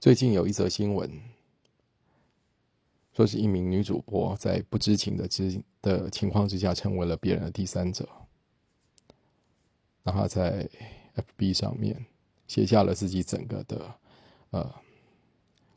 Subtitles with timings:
[0.00, 1.10] 最近有一则新闻，
[3.12, 8.08] 说是一名女主播在不知情的之的情况之下，成为了别人的第三者。
[10.02, 10.66] 那她在
[11.36, 12.02] FB 上面
[12.46, 13.94] 写下了自己整个的
[14.52, 14.74] 呃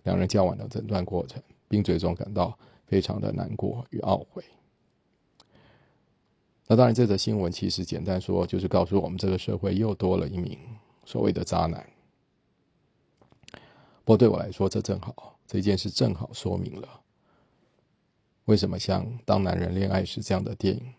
[0.03, 4.41] 两人交往的整段过程，并最终感到非常的难过与懊悔。
[6.65, 10.57] 那当然，这则新闻其实简单说，就是告诉我们这个社会又多了一名
[11.03, 11.85] 所谓的渣男。
[14.05, 17.01] 不过对我来说，这正好这件事正好说明了，
[18.45, 20.93] 为什么像《当男人恋爱时》这样的电影，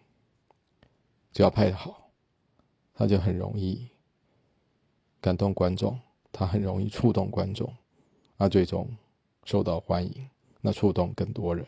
[1.31, 2.09] 只要拍的好，
[2.95, 3.87] 他就很容易
[5.21, 6.01] 感动观众，
[6.33, 7.71] 他很容易触动观众，
[8.39, 8.89] 而最终
[9.45, 10.27] 受到欢迎，
[10.63, 11.67] 那触动更多人。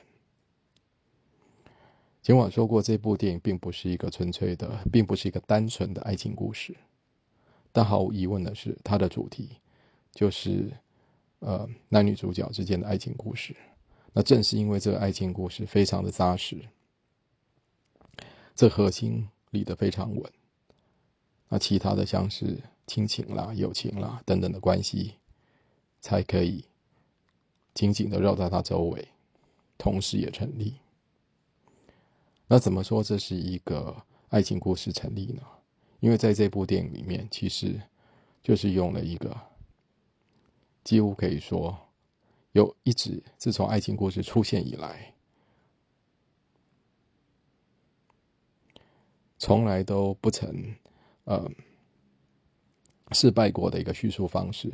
[2.22, 6.74] 尽管说过，这部电影并不是一个纯粹的，并不是一个单纯的爱情故事，
[7.72, 9.50] 但毫无疑问的是，它的主题
[10.12, 10.72] 就是。
[11.46, 13.54] 呃，男女主角之间的爱情故事，
[14.12, 16.60] 那正是因为这个爱情故事非常的扎实，
[18.56, 20.32] 这核心立得非常稳，
[21.48, 25.14] 那其他的像是亲情啦、友情啦等等的关系，
[26.00, 26.64] 才可以
[27.74, 29.06] 紧紧的绕在他周围，
[29.78, 30.74] 同时也成立。
[32.48, 33.94] 那怎么说这是一个
[34.30, 35.42] 爱情故事成立呢？
[36.00, 37.80] 因为在这部电影里面，其实
[38.42, 39.32] 就是用了一个。
[40.86, 41.76] 几乎可以说，
[42.52, 45.12] 有一直自从爱情故事出现以来，
[49.36, 50.48] 从来都不曾
[51.24, 51.44] 呃
[53.10, 54.72] 失败过的一个叙述方式，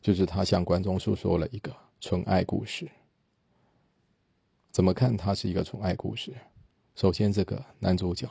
[0.00, 2.90] 就是他向观众诉说了一个纯爱故事。
[4.70, 6.34] 怎么看它是一个纯爱故事？
[6.94, 8.26] 首先，这个男主角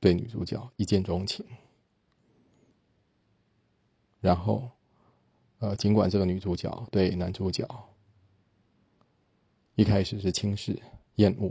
[0.00, 1.44] 对女主角一见钟情，
[4.18, 4.70] 然后。
[5.58, 7.66] 呃，尽管这个女主角对男主角
[9.74, 10.78] 一开始是轻视、
[11.14, 11.50] 厌恶，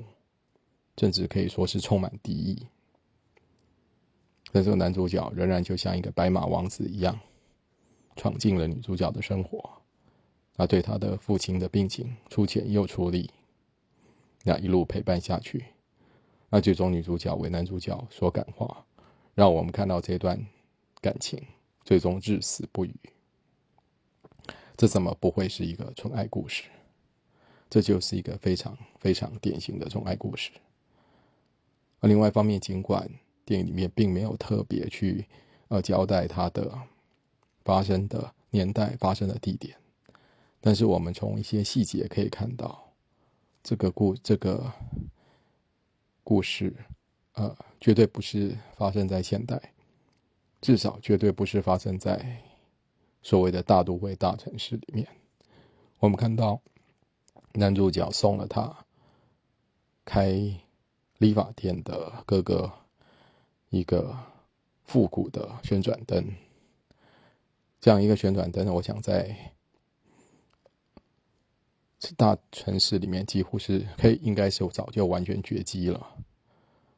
[0.98, 2.68] 甚至可以说是充满敌意，
[4.52, 7.20] 但这个男主角仍然就像一个白马王子一样，
[8.16, 9.70] 闯进了女主角的生活，
[10.56, 13.30] 那对他的父亲的病情出钱又出力，
[14.44, 15.66] 那一路陪伴下去，
[16.50, 18.86] 那最终女主角为男主角所感化，
[19.34, 20.40] 让我们看到这段
[21.02, 21.44] 感情
[21.84, 22.96] 最终至死不渝。
[24.78, 26.63] 这怎么不会是一个纯爱故事？
[27.69, 30.52] 这就是一个非常非常典型的纯爱故事。
[32.00, 33.09] 而另外一方面，尽管
[33.44, 35.25] 电影里面并没有特别去
[35.69, 36.78] 呃交代它的
[37.64, 39.75] 发生的年代、发生的地点，
[40.62, 42.91] 但是我们从一些细节可以看到，
[43.64, 44.72] 这个故这个
[46.24, 46.74] 故事
[47.34, 49.74] 呃绝对不是发生在现代，
[50.62, 52.41] 至少绝对不是发生在。
[53.25, 55.08] 所谓的大都会大城市里面，
[55.97, 56.62] 我们看到
[57.53, 58.86] 男主角送了他
[60.06, 60.30] 开
[61.18, 62.72] 理发店的哥哥
[63.72, 64.16] 一个
[64.84, 66.24] 复古的旋转灯。
[67.81, 69.35] 这样一个旋转灯，我想在
[72.16, 76.16] 大城市里面几乎是可以，应该是早就完全绝迹了。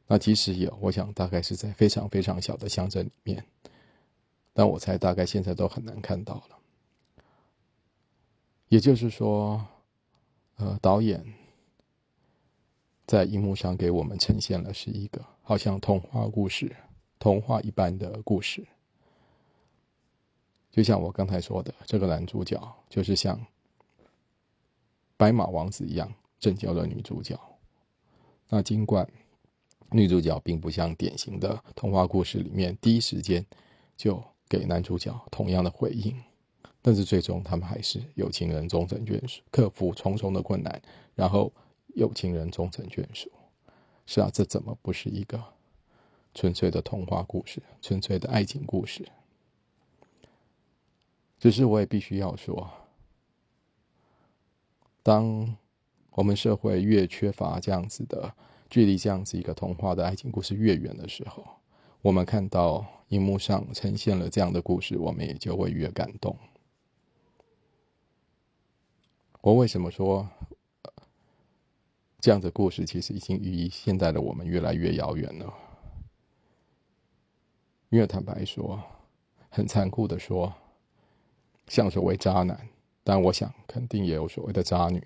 [0.06, 3.42] 那即使有，我想大概是在非常非常小的乡镇里面。
[4.58, 6.58] 但我猜大概现在都很难看到了。
[8.66, 9.64] 也就是说，
[10.56, 11.24] 呃，导演
[13.06, 16.74] 在荧幕上给我们呈现了是一个好像童话故事、
[17.20, 18.66] 童话一般的故事。
[20.72, 23.40] 就像我刚才说的，这个男主角就是像
[25.16, 27.38] 白马王子一样拯救了女主角。
[28.48, 29.08] 那尽管
[29.92, 33.46] 女主角并不像典型的童话故事里面第一时间
[33.96, 34.20] 就。
[34.48, 36.16] 给男主角同样的回应，
[36.80, 40.80] 但是最终他们还是有情人终成眷属，克服重重的困难，
[41.14, 41.52] 然后
[41.94, 43.30] 有情人终成眷属。
[44.06, 45.42] 是啊，这怎么不是一个
[46.34, 49.06] 纯粹的童话故事，纯粹的爱情故事？
[51.38, 52.70] 只是我也必须要说，
[55.02, 55.56] 当
[56.12, 58.34] 我们社会越缺乏这样子的
[58.70, 61.57] 距离，这样子一个童话的爱情故事越远的时候。
[62.00, 66.36] 我们看到荧幕上呈现了这样的故事，我们也就会越感动。
[69.40, 70.28] 我为什么说
[72.20, 75.52] 这样的故事其实已经离现在的我们越来越遥远了？
[77.88, 78.80] 因为坦白说，
[79.48, 80.54] 很残酷的说，
[81.66, 82.68] 像所谓渣男，
[83.02, 85.02] 但我想肯定也有所谓的渣女，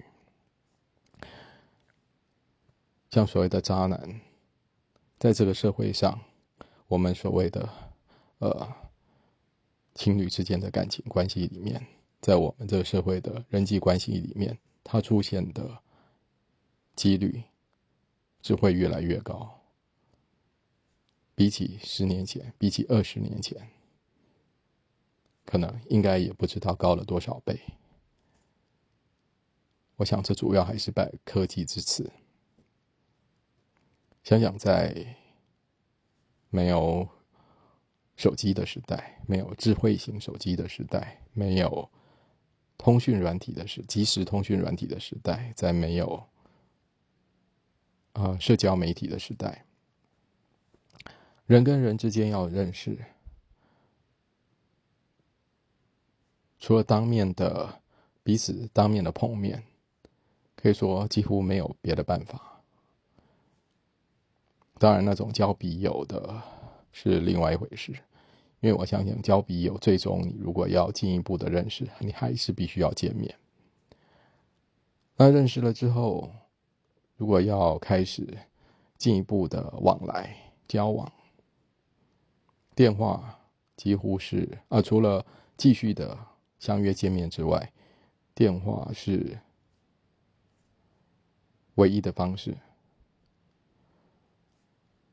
[3.11, 4.21] 像所谓的渣男，
[5.19, 6.21] 在这个社会上。
[6.93, 7.67] 我们所谓的，
[8.41, 8.71] 呃，
[9.95, 11.87] 情侣之间的感情关系里面，
[12.21, 15.79] 在我们这个社会的人际关系里面，它出现的
[16.95, 17.45] 几率
[18.43, 19.59] 只会越来越高。
[21.35, 23.71] 比起十年前，比起二十年前，
[25.47, 27.59] 可能应该也不知道高了多少倍。
[29.97, 32.13] 我想，这主要还是拜科技之赐。
[34.23, 35.17] 想想，在
[36.53, 37.09] 没有
[38.15, 41.91] 手机的时代，没有智慧型手机的时代，没有
[42.77, 46.23] 通讯软体的时即时通讯软体的时代，在没有
[48.13, 49.65] 啊社交媒体的时代，
[51.47, 52.99] 人跟人之间要认识，
[56.61, 57.81] 除了当面的
[58.23, 59.65] 彼此当面的碰面，
[60.55, 62.52] 可以说几乎没有别的办法。
[64.83, 66.43] 当然，那种交笔友的
[66.91, 67.93] 是另外一回事，
[68.59, 73.33] 因为我相信交笔友最终你如果要进一步的认识，你还是必须要见面。
[75.17, 76.29] 那认识了之后，
[77.17, 78.27] 如果要开始
[78.99, 80.37] 进一步的往来
[80.67, 81.13] 交往，
[82.75, 83.39] 电话
[83.77, 85.25] 几乎是啊，除了
[85.57, 86.19] 继续的
[86.59, 87.73] 相约见面之外，
[88.35, 89.39] 电话是
[91.77, 92.57] 唯一的方式。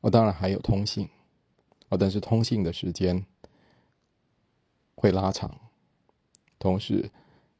[0.00, 1.08] 哦，当然还有通信，
[1.88, 3.24] 哦，但是通信的时间
[4.94, 5.54] 会拉长，
[6.58, 7.10] 同时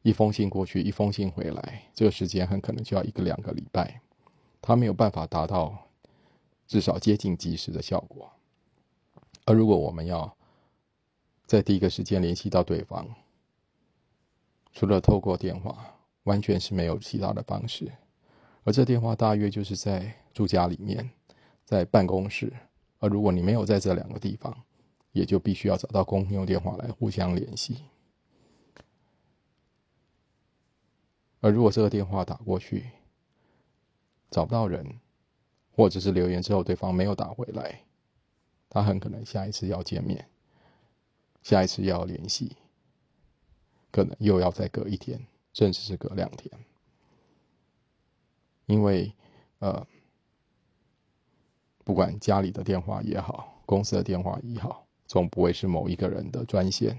[0.02, 4.00] 一封信过去，一封信回来，这个时间很可能就要一个两个礼拜，
[4.62, 5.76] 它没有办法达到
[6.66, 8.30] 至少接近及时的效果。
[9.44, 10.34] 而如果我们要
[11.44, 13.06] 在第一个时间联系到对方，
[14.72, 17.92] 除了透过电话，完全是没有其他的方式，
[18.64, 21.10] 而这电话大约就是在住家里面。
[21.70, 22.52] 在办公室，
[22.98, 24.64] 而如果你没有在这两个地方，
[25.12, 27.84] 也就必须要找到公用电话来互相联系。
[31.38, 32.90] 而如果这个电话打过去
[34.32, 34.84] 找不到人，
[35.70, 37.84] 或者是留言之后对方没有打回来，
[38.68, 40.28] 他很可能下一次要见面，
[41.40, 42.56] 下一次要联系，
[43.92, 46.50] 可能又要再隔一天，甚至是隔两天，
[48.66, 49.12] 因为
[49.60, 49.86] 呃。
[51.90, 56.96] 不管家里的电话也好，公司的电话也好，总不会是某一个人的专线，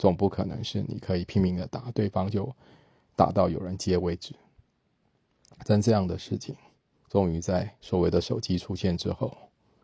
[0.00, 2.52] 总不可能是你可以拼命的打，对方就
[3.14, 4.34] 打到有人接为止。
[5.64, 6.56] 但这样的事情，
[7.08, 9.32] 终于在所谓的手机出现之后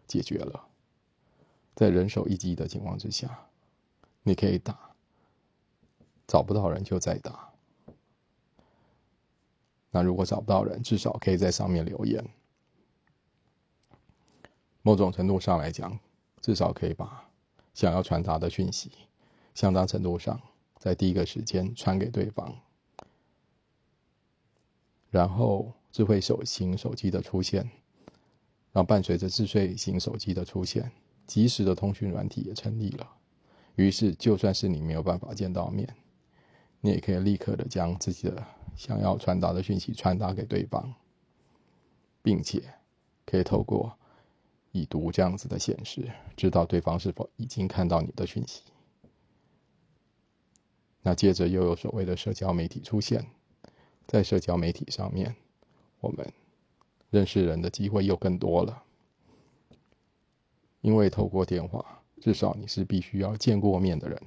[0.09, 0.61] 解决了。
[1.77, 3.47] 在人手一机的情况之下，
[4.25, 4.77] 你可以打，
[6.27, 7.49] 找不到人就再打。
[9.93, 12.29] 那如果找不到人，至少可以在上面留言。
[14.87, 15.99] 某种程度上来讲，
[16.41, 17.29] 至少可以把
[17.75, 18.93] 想要传达的讯息，
[19.53, 20.41] 相当程度上
[20.79, 22.55] 在第一个时间传给对方。
[25.11, 27.69] 然后，智慧手型手机的出现，
[28.71, 30.89] 然后伴随着智慧型手机的出现，
[31.27, 33.11] 即时的通讯软体也成立了。
[33.75, 35.93] 于是，就算是你没有办法见到面，
[36.81, 38.41] 你也可以立刻的将自己的
[38.77, 40.95] 想要传达的讯息传达给对方，
[42.23, 42.63] 并且
[43.25, 43.93] 可以透过。
[44.77, 48.63] 已读这样子的显示，知道对方是否已经看到你的讯息。
[51.03, 53.25] 那接着又有所谓的社交媒体出现，
[54.07, 55.35] 在社交媒体上面，
[56.01, 56.31] 我们
[57.11, 58.83] 认识人的机会又更多了。
[60.83, 64.21] 因为透过电话，至少你是必须要见过面的人，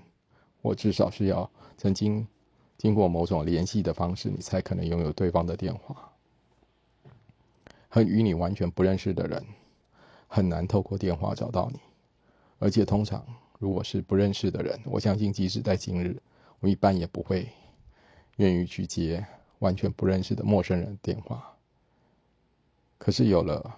[0.62, 2.28] 或至少是要曾经
[2.78, 6.12] 经过某种联系的方式，你才可能拥有对方的电话。
[7.88, 9.46] 和与你完全不认识的人。
[10.32, 11.80] 很难透过电话找到你，
[12.60, 13.26] 而且通常
[13.58, 16.22] 如果是不认识的人，我相信即使在今日，
[16.60, 17.50] 我一般也不会
[18.38, 19.26] 愿意去接
[19.58, 21.58] 完全不认识的陌生人电话。
[23.00, 23.76] 可是有了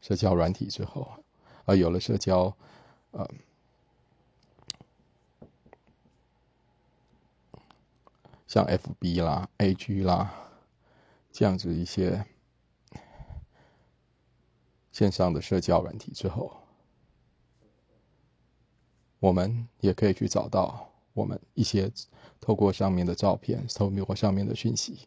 [0.00, 1.10] 社交软体之后，
[1.64, 2.54] 而有了社交，
[3.10, 3.28] 呃，
[8.46, 10.32] 像 FB 啦、AG 啦
[11.32, 12.24] 这样子一些。
[14.98, 16.52] 线上的社交软体之后，
[19.20, 21.88] 我们也可以去找到我们一些
[22.40, 25.06] 透过上面的照片、透过上面的讯息，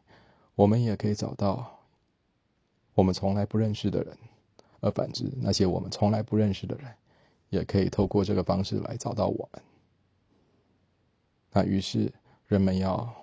[0.56, 1.78] 我们也可以找到
[2.94, 4.18] 我们从来不认识的人，
[4.80, 6.96] 而反之，那些我们从来不认识的人，
[7.50, 9.62] 也可以透过这个方式来找到我们。
[11.52, 12.10] 那于是，
[12.48, 13.14] 人们要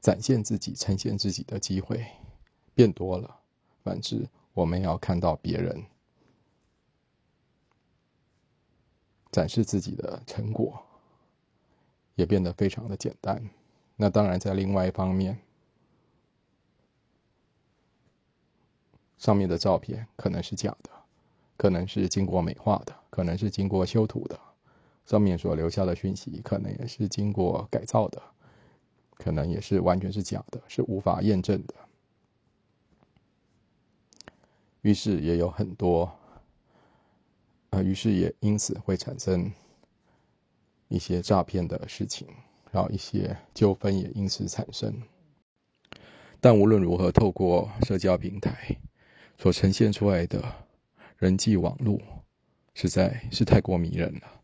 [0.00, 2.04] 展现自己、呈现自己的机会
[2.74, 3.38] 变多了，
[3.84, 4.28] 反之。
[4.58, 5.84] 我们要看到别人
[9.30, 10.82] 展示自己的成果，
[12.16, 13.40] 也变得非常的简单。
[13.94, 15.38] 那当然，在另外一方面，
[19.16, 20.90] 上面的照片可能是假的，
[21.56, 24.36] 可能是经过美化的，可能是经过修图的，
[25.04, 28.20] 上面所留下的讯息可能也是经过改造的，
[29.14, 31.87] 可能也是完全是假的，是无法验证的。
[34.88, 36.10] 于是也有很多，
[37.68, 39.52] 呃，于是也因此会产生
[40.88, 42.26] 一些诈骗的事情，
[42.72, 45.02] 然后一些纠纷也因此产生。
[46.40, 48.78] 但无论如何，透过社交平台
[49.36, 50.42] 所呈现出来的
[51.18, 52.00] 人际网络，
[52.72, 54.40] 实在是太过迷人了。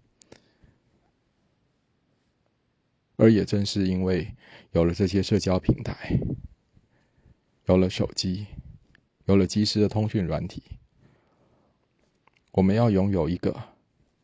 [3.16, 4.30] 而也正是因为
[4.72, 6.18] 有了这些社交平台，
[7.64, 8.46] 有了手机。
[9.26, 10.62] 有了及时的通讯软体，
[12.52, 13.59] 我们要拥有一个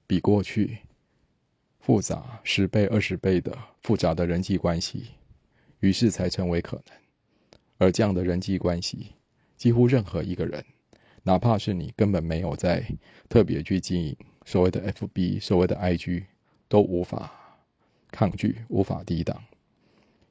[0.06, 0.78] 比过去
[1.80, 5.06] 复杂十倍、二十倍的复杂的人际关系，
[5.80, 6.96] 于是才成为可能。
[7.78, 9.14] 而这样的人际关系，
[9.56, 10.62] 几乎任何一个人，
[11.22, 12.84] 哪怕是你根本没有在
[13.28, 14.14] 特别去经营
[14.44, 16.24] 所谓的 FB、所谓的 IG，
[16.68, 17.32] 都无法
[18.10, 19.42] 抗拒、无法抵挡，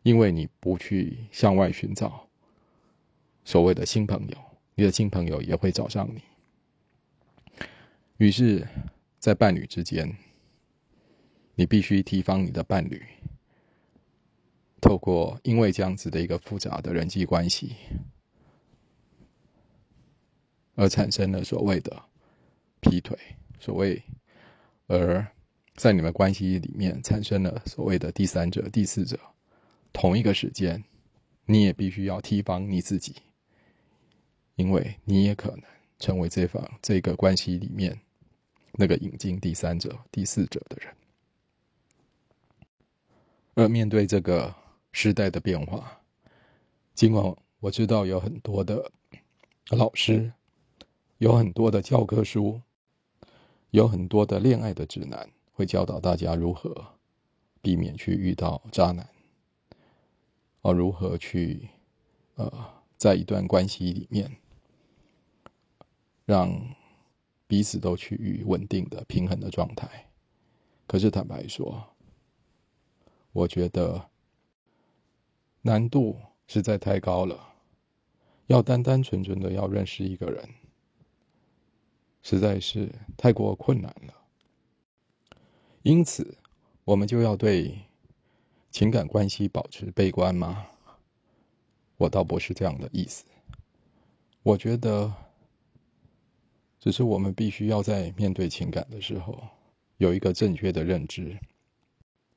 [0.04, 2.28] 因为你不去向外寻找
[3.44, 4.49] 所谓的新朋友。
[4.80, 6.22] 你的新朋友也会找上你，
[8.16, 8.66] 于是，
[9.20, 10.10] 在伴侣之间，
[11.56, 13.06] 你必须提防你的伴侣。
[14.80, 17.76] 透过因为这样子的一个复杂的人际关系，
[20.76, 22.02] 而产生了所谓的
[22.80, 23.20] 劈腿，
[23.60, 24.02] 所谓
[24.88, 25.28] 而
[25.76, 29.20] 在你们关系里面产生了所谓的第三者、第四者，
[29.92, 30.82] 同一个时间，
[31.46, 33.14] 你也必须要提防你自己。
[34.60, 35.62] 因为你也可能
[36.00, 37.98] 成为这方这个关系里面
[38.74, 40.94] 那个引进第三者、第四者的人，
[43.54, 44.54] 而面对这个
[44.92, 46.02] 时代的变化，
[46.94, 48.92] 尽管我知道有很多的
[49.70, 50.34] 老师，
[51.20, 52.60] 有很多的教科书，
[53.70, 56.86] 有很多的恋爱的指南，会教导大家如何
[57.62, 59.08] 避免去遇到渣男，
[60.64, 61.70] 而如何去
[62.36, 62.52] 呃
[62.98, 64.30] 在一段关系里面。
[66.30, 66.62] 让
[67.48, 70.12] 彼此都趋于稳定的、平衡的状态。
[70.86, 71.84] 可是坦白说，
[73.32, 74.12] 我觉得
[75.64, 77.56] 难度实在太高了。
[78.46, 80.48] 要单单纯纯的要认识一个人，
[82.22, 84.14] 实在是太过困难了。
[85.82, 86.38] 因此，
[86.84, 87.76] 我们就要对
[88.70, 90.68] 情感关系保持悲观吗？
[91.98, 93.26] 我倒不是这样的意思。
[94.44, 95.12] 我觉得。
[96.80, 99.38] 只是我们必须要在面对情感的时候，
[99.98, 101.38] 有一个正确的认知，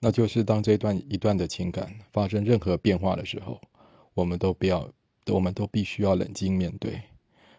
[0.00, 3.60] 那就是当这段一段的情感发生任何变化的时候，
[4.14, 4.90] 我们都不要，
[5.26, 7.00] 我们都必须要冷静面对，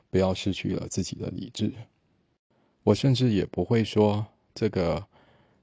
[0.10, 1.74] 不要失去了自己的理智。
[2.84, 5.08] 我甚至也不会说这个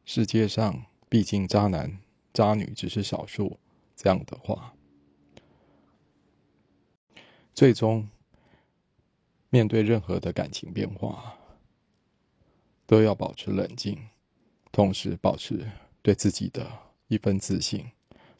[0.06, 1.98] 世界上毕竟渣男
[2.32, 3.58] 渣女只是少数
[3.94, 4.74] 这样的话，
[7.52, 8.08] 最终。
[9.50, 11.36] 面对任何的感情变化，
[12.86, 13.98] 都要保持冷静，
[14.72, 15.68] 同时保持
[16.02, 16.66] 对自己的
[17.08, 17.90] 一份自信，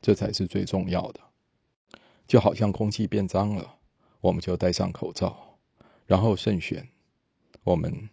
[0.01, 1.21] 这才是最重要的。
[2.27, 3.79] 就好像空气变脏了，
[4.21, 5.59] 我们就戴上口罩，
[6.07, 6.89] 然后慎选
[7.65, 8.09] 我们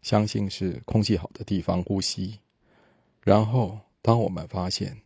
[0.00, 2.40] 相信是空气好的地方呼吸。
[3.20, 5.02] 然后，当我们发现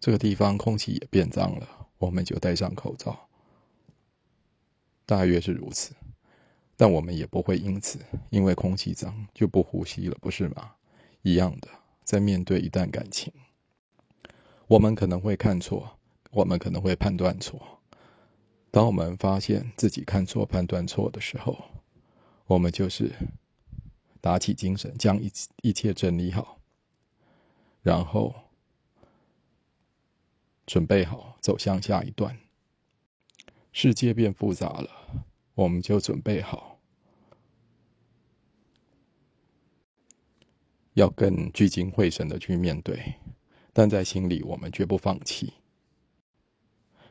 [0.00, 3.28] 这个地方空气也变脏了，我们就戴上口罩。
[5.06, 5.94] 大约是如此。
[6.80, 7.98] 但我们也不会因此
[8.30, 10.76] 因为空气脏就不呼吸了，不是吗？
[11.22, 11.68] 一样的，
[12.04, 13.32] 在面对一段感情，
[14.68, 15.98] 我们可能会看错，
[16.30, 17.80] 我们可能会判断错。
[18.70, 21.58] 当我们发现自己看错、判断错的时候，
[22.46, 23.12] 我们就是
[24.20, 25.32] 打起精神，将一
[25.62, 26.60] 一切整理好，
[27.82, 28.32] 然后
[30.64, 32.38] 准备好走向下一段。
[33.72, 34.90] 世界变复杂了。
[35.58, 36.78] 我们就准备好，
[40.94, 43.14] 要更聚精会神的去面对，
[43.72, 45.54] 但在心里我们绝不放弃。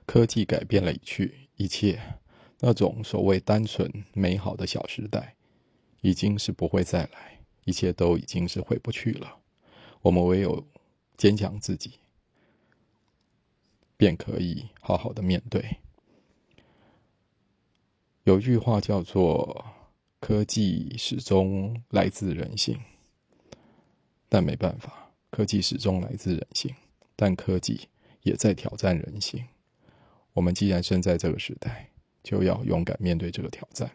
[0.05, 2.01] 科技改变了一去一切，
[2.59, 5.35] 那种所谓单纯美好的小时代，
[5.99, 9.39] 已经是不会再来，一切都已经是回不去了。
[10.03, 10.65] 我们唯有
[11.17, 11.99] 坚强自己，
[13.97, 15.79] 便可以好好的面对。
[18.27, 19.65] 有句话叫做
[20.19, 22.77] “科技始终来自人性”，
[24.27, 26.75] 但没办法，科技始终来自人性，
[27.15, 27.87] 但科技
[28.23, 29.41] 也在挑战人性。
[30.33, 31.89] 我们既然生在这个时代，
[32.21, 33.89] 就要勇敢面对这个挑战，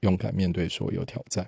[0.00, 1.46] 勇敢面对所有挑战。